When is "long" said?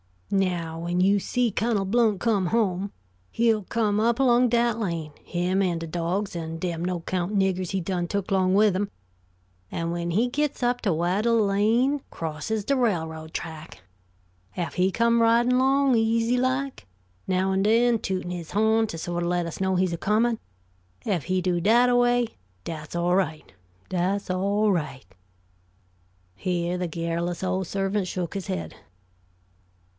8.31-8.55, 15.59-15.95